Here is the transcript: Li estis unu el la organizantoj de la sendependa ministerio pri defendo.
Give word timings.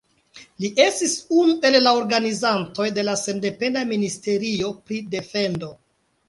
Li 0.63 0.69
estis 0.85 1.11
unu 1.41 1.57
el 1.69 1.77
la 1.87 1.93
organizantoj 1.97 2.87
de 2.95 3.03
la 3.11 3.15
sendependa 3.25 3.85
ministerio 3.93 4.73
pri 4.89 5.01
defendo. 5.13 5.71